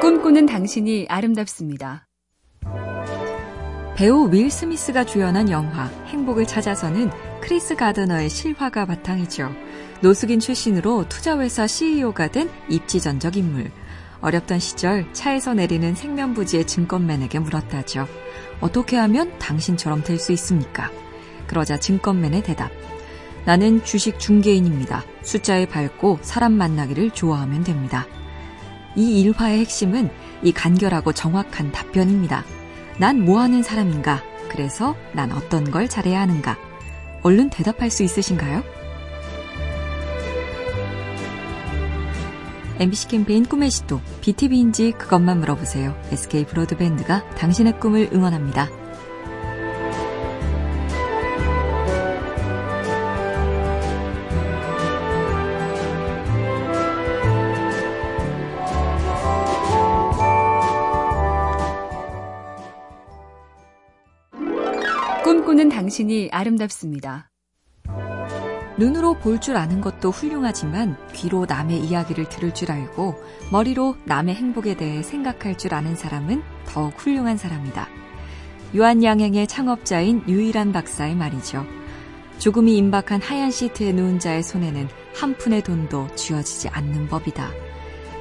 꿈꾸는 0.00 0.46
당신이 0.46 1.06
아름답습니다. 1.08 2.06
배우 3.96 4.28
윌 4.30 4.50
스미스가 4.50 5.04
주연한 5.04 5.50
영화 5.50 5.86
행복을 6.06 6.46
찾아서는 6.46 7.10
크리스 7.40 7.76
가드너의 7.76 8.28
실화가 8.28 8.86
바탕이죠. 8.86 9.50
노숙인 10.00 10.40
출신으로 10.40 11.08
투자회사 11.08 11.66
CEO가 11.66 12.28
된 12.28 12.50
입지전적 12.68 13.36
인물. 13.36 13.70
어렵던 14.20 14.58
시절 14.58 15.10
차에서 15.12 15.54
내리는 15.54 15.94
생면부지의 15.94 16.66
증권맨에게 16.66 17.38
물었다죠. 17.38 18.06
어떻게 18.60 18.96
하면 18.96 19.38
당신처럼 19.38 20.02
될 20.02 20.18
수 20.18 20.32
있습니까? 20.32 20.90
그러자 21.46 21.78
증권맨의 21.78 22.42
대답. 22.42 22.70
나는 23.44 23.84
주식 23.84 24.18
중개인입니다. 24.18 25.04
숫자에 25.22 25.66
밝고 25.66 26.18
사람 26.22 26.54
만나기를 26.54 27.10
좋아하면 27.10 27.62
됩니다. 27.62 28.06
이 28.96 29.20
일화의 29.20 29.60
핵심은 29.60 30.10
이 30.42 30.52
간결하고 30.52 31.12
정확한 31.12 31.72
답변입니다. 31.72 32.44
난 32.98 33.20
뭐 33.24 33.40
하는 33.40 33.62
사람인가? 33.62 34.22
그래서 34.48 34.94
난 35.12 35.32
어떤 35.32 35.70
걸 35.70 35.88
잘해야 35.88 36.20
하는가? 36.20 36.56
얼른 37.22 37.50
대답할 37.50 37.90
수 37.90 38.02
있으신가요? 38.02 38.62
MBC 42.78 43.08
캠페인 43.08 43.44
꿈의 43.44 43.70
시도, 43.70 44.00
BTV인지 44.20 44.92
그것만 44.92 45.38
물어보세요. 45.40 45.96
SK 46.10 46.44
브로드밴드가 46.46 47.28
당신의 47.36 47.78
꿈을 47.78 48.10
응원합니다. 48.12 48.68
당신이 65.84 66.30
아름답습니다. 66.32 67.30
눈으로 68.78 69.18
볼 69.18 69.38
줄 69.38 69.56
아는 69.58 69.82
것도 69.82 70.10
훌륭하지만 70.10 70.96
귀로 71.12 71.44
남의 71.44 71.78
이야기를 71.80 72.30
들을 72.30 72.54
줄 72.54 72.72
알고 72.72 73.14
머리로 73.52 73.94
남의 74.06 74.34
행복에 74.34 74.76
대해 74.78 75.02
생각할 75.02 75.58
줄 75.58 75.74
아는 75.74 75.94
사람은 75.94 76.42
더욱 76.66 76.94
훌륭한 76.96 77.36
사람이다. 77.36 77.86
유한양행의 78.72 79.46
창업자인 79.46 80.22
유일한 80.26 80.72
박사의 80.72 81.16
말이죠. 81.16 81.66
조금이 82.38 82.78
임박한 82.78 83.20
하얀 83.20 83.50
시트에 83.50 83.92
누운 83.92 84.18
자의 84.18 84.42
손에는 84.42 84.88
한 85.14 85.36
푼의 85.36 85.62
돈도 85.62 86.14
쥐어지지 86.14 86.70
않는 86.70 87.08
법이다. 87.08 87.50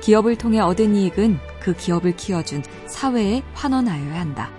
기업을 0.02 0.36
통해 0.36 0.60
얻은 0.60 0.96
이익은 0.96 1.40
그 1.62 1.74
기업을 1.74 2.18
키워준 2.18 2.62
사회에 2.88 3.42
환원하여야 3.54 4.20
한다. 4.20 4.52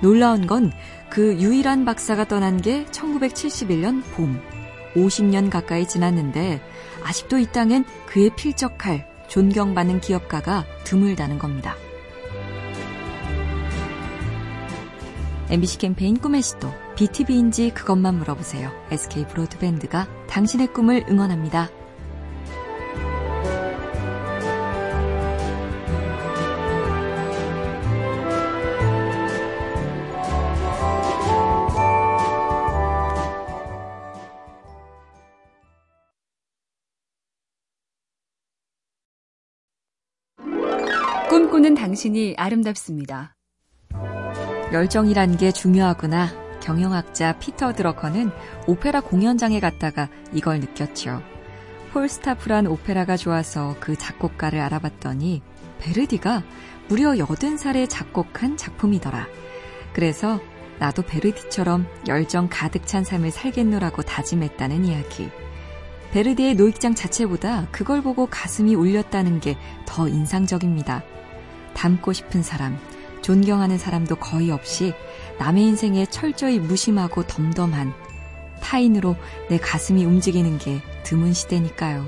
놀라운 0.00 0.46
건 0.46 0.72
그 1.10 1.34
유일한 1.38 1.84
박사가 1.84 2.26
떠난 2.26 2.60
게 2.60 2.84
1971년 2.86 4.02
봄. 4.12 4.40
50년 4.94 5.50
가까이 5.50 5.86
지났는데 5.86 6.60
아직도 7.04 7.38
이 7.38 7.46
땅엔 7.46 7.84
그에 8.06 8.30
필적할 8.34 9.06
존경받는 9.28 10.00
기업가가 10.00 10.64
드물다는 10.84 11.38
겁니다. 11.38 11.76
MBC 15.50 15.78
캠페인 15.78 16.18
꿈의 16.18 16.42
시도 16.42 16.72
BTV인지 16.96 17.70
그것만 17.70 18.18
물어보세요. 18.18 18.70
SK 18.90 19.26
브로드밴드가 19.28 20.08
당신의 20.28 20.72
꿈을 20.74 21.06
응원합니다. 21.08 21.70
꿈꾸는 41.28 41.74
당신이 41.74 42.34
아름답습니다. 42.38 43.34
열정이란 44.72 45.36
게 45.36 45.52
중요하구나. 45.52 46.28
경영학자 46.60 47.38
피터 47.38 47.74
드러커는 47.74 48.30
오페라 48.66 49.00
공연장에 49.00 49.60
갔다가 49.60 50.08
이걸 50.32 50.60
느꼈죠. 50.60 51.22
폴스타프란 51.92 52.66
오페라가 52.66 53.16
좋아서 53.16 53.76
그 53.78 53.96
작곡가를 53.96 54.58
알아봤더니 54.60 55.42
베르디가 55.80 56.42
무려 56.88 57.12
80살에 57.12 57.88
작곡한 57.88 58.56
작품이더라. 58.56 59.26
그래서 59.92 60.40
나도 60.78 61.02
베르디처럼 61.02 61.86
열정 62.08 62.48
가득 62.50 62.86
찬 62.86 63.04
삶을 63.04 63.30
살겠노라고 63.30 64.02
다짐했다는 64.02 64.84
이야기. 64.86 65.30
베르디의 66.12 66.54
노익장 66.54 66.94
자체보다 66.94 67.68
그걸 67.70 68.00
보고 68.00 68.26
가슴이 68.26 68.74
울렸다는 68.74 69.40
게 69.40 69.56
더 69.98 70.06
인상적입니다. 70.06 71.02
닮고 71.78 72.12
싶은 72.12 72.42
사람, 72.42 72.76
존경하는 73.22 73.78
사람도 73.78 74.16
거의 74.16 74.50
없이 74.50 74.92
남의 75.38 75.64
인생에 75.64 76.06
철저히 76.06 76.58
무심하고 76.58 77.24
덤덤한 77.26 77.94
타인으로 78.60 79.14
내 79.48 79.58
가슴이 79.58 80.04
움직이는 80.04 80.58
게 80.58 80.82
드문 81.04 81.32
시대니까요. 81.32 82.04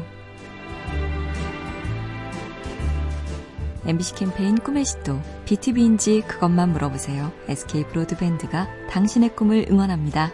MBC 3.86 4.14
캠페인 4.14 4.56
꿈의 4.56 4.84
시도, 4.84 5.20
BTV인지 5.46 6.22
그것만 6.26 6.72
물어보세요. 6.72 7.32
SK 7.48 7.84
브로드밴드가 7.84 8.68
당신의 8.90 9.34
꿈을 9.36 9.66
응원합니다. 9.70 10.32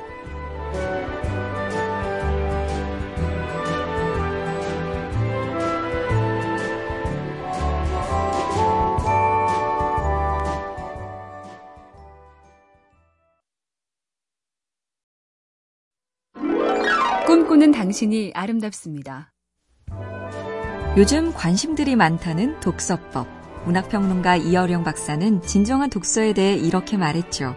꿈꾸는 17.26 17.72
당신이 17.72 18.31
아름답습니다. 18.34 19.32
요즘 20.97 21.34
관심들이 21.34 21.97
많다는 21.97 22.60
독서법. 22.60 23.26
문학평론가 23.64 24.37
이어령 24.37 24.84
박사는 24.84 25.42
진정한 25.42 25.91
독서에 25.91 26.34
대해 26.34 26.54
이렇게 26.54 26.97
말했죠. 26.97 27.56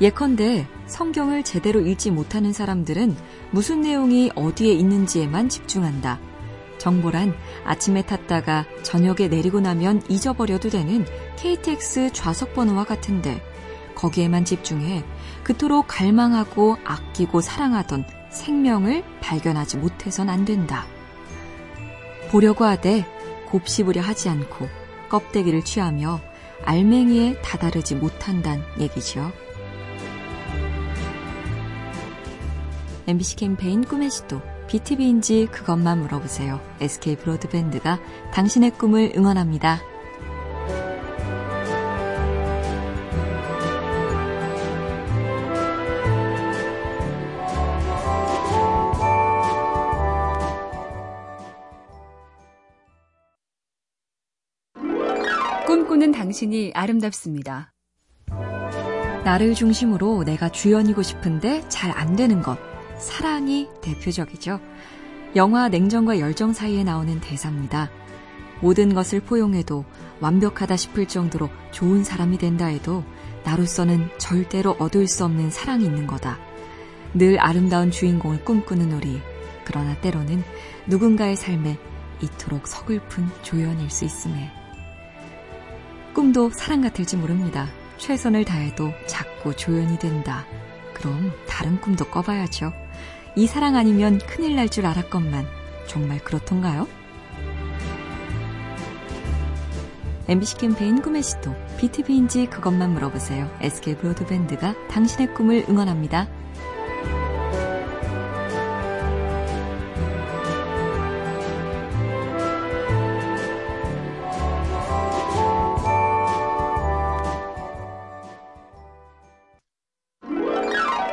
예컨대 0.00 0.66
성경을 0.86 1.44
제대로 1.44 1.78
읽지 1.78 2.10
못하는 2.10 2.52
사람들은 2.52 3.14
무슨 3.52 3.82
내용이 3.82 4.32
어디에 4.34 4.72
있는지에만 4.72 5.48
집중한다. 5.48 6.18
정보란 6.78 7.36
아침에 7.64 8.02
탔다가 8.02 8.66
저녁에 8.82 9.28
내리고 9.28 9.60
나면 9.60 10.02
잊어버려도 10.08 10.70
되는 10.70 11.06
KTX 11.36 12.10
좌석 12.12 12.54
번호와 12.54 12.82
같은데 12.82 13.40
거기에만 13.94 14.44
집중해 14.44 15.04
그토록 15.44 15.86
갈망하고 15.88 16.76
아끼고 16.84 17.40
사랑하던 17.40 18.04
생명을 18.30 19.04
발견하지 19.20 19.76
못해선 19.78 20.28
안 20.28 20.44
된다. 20.44 20.86
보려고 22.30 22.64
하되 22.64 23.04
곱씹으려 23.46 24.00
하지 24.00 24.28
않고 24.28 24.68
껍데기를 25.10 25.64
취하며 25.64 26.20
알맹이에 26.64 27.42
다다르지 27.42 27.96
못한단 27.96 28.62
얘기죠. 28.78 29.32
MBC 33.06 33.36
캠페인 33.36 33.84
꿈의 33.84 34.10
시도 34.10 34.40
BTV인지 34.68 35.48
그것만 35.50 36.00
물어보세요. 36.00 36.60
SK 36.80 37.16
브로드밴드가 37.16 37.98
당신의 38.32 38.70
꿈을 38.70 39.12
응원합니다. 39.16 39.91
꿈꾸는 56.02 56.10
당신이 56.10 56.72
아름답습니다. 56.74 57.72
나를 59.24 59.54
중심으로 59.54 60.24
내가 60.24 60.48
주연이고 60.48 61.00
싶은데 61.00 61.62
잘 61.68 61.92
안 61.92 62.16
되는 62.16 62.42
것. 62.42 62.58
사랑이 62.98 63.68
대표적이죠. 63.80 64.58
영화 65.36 65.68
냉정과 65.68 66.18
열정 66.18 66.52
사이에 66.52 66.82
나오는 66.82 67.20
대사입니다. 67.20 67.88
모든 68.60 68.94
것을 68.94 69.20
포용해도 69.20 69.84
완벽하다 70.20 70.74
싶을 70.76 71.06
정도로 71.06 71.48
좋은 71.70 72.02
사람이 72.02 72.38
된다 72.38 72.66
해도 72.66 73.04
나로서는 73.44 74.08
절대로 74.18 74.72
얻을 74.80 75.06
수 75.06 75.24
없는 75.24 75.52
사랑이 75.52 75.84
있는 75.84 76.08
거다. 76.08 76.36
늘 77.14 77.38
아름다운 77.38 77.92
주인공을 77.92 78.44
꿈꾸는 78.44 78.90
우리. 78.92 79.20
그러나 79.64 79.94
때로는 80.00 80.42
누군가의 80.88 81.36
삶에 81.36 81.78
이토록 82.20 82.66
서글픈 82.66 83.28
조연일 83.42 83.88
수 83.88 84.04
있음에. 84.04 84.61
꿈도 86.14 86.50
사랑 86.50 86.80
같을지 86.82 87.16
모릅니다. 87.16 87.68
최선을 87.98 88.44
다해도 88.44 88.92
자꾸 89.06 89.54
조연이 89.56 89.98
된다. 89.98 90.44
그럼 90.94 91.32
다른 91.48 91.80
꿈도 91.80 92.04
꿔봐야죠. 92.04 92.72
이 93.36 93.46
사랑 93.46 93.76
아니면 93.76 94.18
큰일 94.18 94.56
날 94.56 94.68
줄 94.68 94.86
알았건만 94.86 95.46
정말 95.86 96.18
그렇던가요? 96.22 96.86
MBC 100.28 100.56
캠페인 100.58 101.02
꿈의 101.02 101.22
시도 101.22 101.54
BTV인지 101.78 102.46
그것만 102.46 102.92
물어보세요. 102.94 103.50
SK 103.60 103.96
브로드밴드가 103.96 104.74
당신의 104.88 105.34
꿈을 105.34 105.64
응원합니다. 105.68 106.28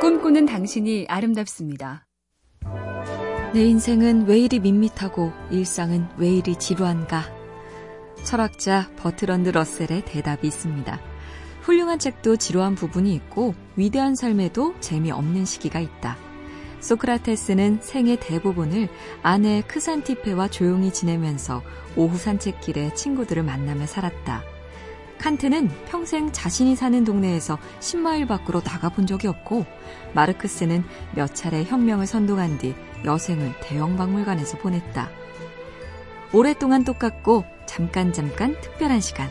꿈꾸는 0.02 0.46
당신이 0.46 1.08
아름답습니다. 1.10 2.06
내 3.54 3.66
인생은 3.66 4.28
왜 4.28 4.40
이리 4.40 4.60
밋밋하고 4.62 5.34
일상은 5.52 6.08
왜 6.18 6.30
이리 6.30 6.58
지루한가? 6.58 7.26
철학자 8.24 8.90
버트런드 8.96 9.50
러셀의 9.50 10.06
대답이 10.06 10.48
있습니다. 10.48 11.02
훌륭한 11.64 12.00
책도 12.00 12.38
지루한 12.38 12.76
부분이 12.76 13.14
있고 13.16 13.56
위대한 13.76 14.16
삶에도 14.16 14.74
재미없는 14.80 15.44
시기가 15.44 15.82
있다. 15.82 16.16
소크라테스는 16.80 17.80
생의 17.82 18.22
대부분을 18.22 18.88
아내 19.22 19.62
크산티페와 19.68 20.48
조용히 20.48 20.94
지내면서 20.94 21.62
오후 21.98 22.18
산책길에 22.18 22.94
친구들을 22.94 23.44
만나며 23.44 23.86
살았다. 23.86 24.59
칸트는 25.20 25.70
평생 25.86 26.32
자신이 26.32 26.76
사는 26.76 27.04
동네에서 27.04 27.60
10마일 27.80 28.28
밖으로 28.28 28.62
나가본 28.66 29.06
적이 29.06 29.28
없고 29.28 29.66
마르크스는 30.14 30.84
몇 31.14 31.36
차례 31.36 31.64
혁명을 31.64 32.08
선동한 32.08 32.58
뒤 32.58 32.74
여생을 33.06 33.54
대형 33.62 33.96
박물관에서 33.98 34.58
보냈다. 34.58 35.10
오랫동안 36.34 36.84
똑같고 36.84 37.44
잠깐 37.66 38.14
잠깐 38.14 38.60
특별한 38.62 39.02
시간. 39.02 39.30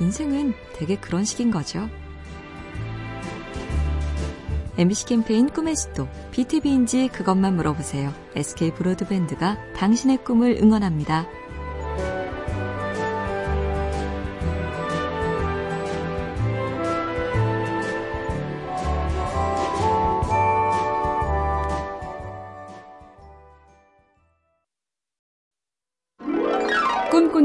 인생은 0.00 0.54
되게 0.74 0.96
그런 0.96 1.24
식인 1.24 1.50
거죠. 1.50 1.88
MBC 4.78 5.06
캠페인 5.06 5.48
꿈의 5.48 5.76
시도 5.76 6.08
BTV인지 6.30 7.08
그것만 7.08 7.54
물어보세요. 7.56 8.14
SK 8.34 8.72
브로드밴드가 8.72 9.58
당신의 9.74 10.24
꿈을 10.24 10.58
응원합니다. 10.60 11.26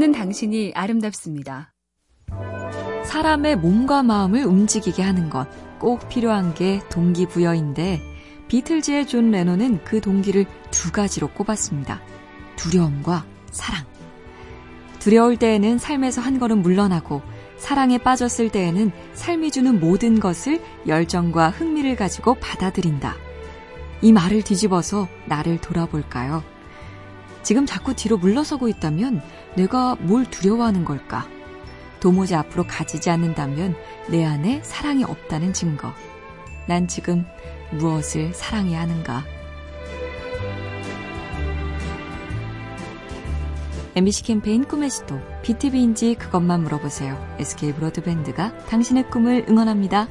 꿈꾸는 0.06 0.12
당신이 0.12 0.72
아름답습니다. 0.74 1.72
사람의 3.04 3.56
몸과 3.56 4.02
마음을 4.02 4.44
움직이게 4.44 5.02
하는 5.02 5.30
것 5.30 5.48
꼭 5.78 6.08
필요한 6.08 6.54
게 6.54 6.80
동기부여인데 6.90 8.00
비틀즈의 8.48 9.06
존 9.06 9.30
레논은 9.30 9.84
그 9.84 10.00
동기를 10.00 10.46
두 10.70 10.92
가지로 10.92 11.28
꼽았습니다. 11.28 12.00
두려움과 12.56 13.26
사랑. 13.50 13.84
두려울 14.98 15.36
때에는 15.36 15.78
삶에서 15.78 16.20
한 16.20 16.38
걸음 16.38 16.62
물러나고 16.62 17.22
사랑에 17.58 17.98
빠졌을 17.98 18.50
때에는 18.50 18.92
삶이 19.14 19.50
주는 19.50 19.80
모든 19.80 20.20
것을 20.20 20.60
열정과 20.86 21.50
흥미를 21.50 21.96
가지고 21.96 22.34
받아들인다. 22.34 23.16
이 24.02 24.12
말을 24.12 24.42
뒤집어서 24.42 25.08
나를 25.26 25.60
돌아볼까요? 25.60 26.42
지금 27.46 27.64
자꾸 27.64 27.94
뒤로 27.94 28.18
물러서고 28.18 28.66
있다면 28.66 29.22
내가 29.54 29.94
뭘 30.00 30.28
두려워하는 30.28 30.84
걸까? 30.84 31.28
도무지 32.00 32.34
앞으로 32.34 32.64
가지지 32.66 33.08
않는다면 33.08 33.76
내 34.10 34.24
안에 34.24 34.62
사랑이 34.64 35.04
없다는 35.04 35.52
증거. 35.52 35.92
난 36.66 36.88
지금 36.88 37.24
무엇을 37.70 38.34
사랑해야 38.34 38.80
하는가? 38.80 39.22
MBC 43.94 44.24
캠페인 44.24 44.64
꿈의 44.64 44.90
시도, 44.90 45.20
BTV인지 45.42 46.16
그것만 46.16 46.64
물어보세요. 46.64 47.36
SK 47.38 47.74
브로드밴드가 47.74 48.58
당신의 48.66 49.08
꿈을 49.08 49.46
응원합니다. 49.48 50.08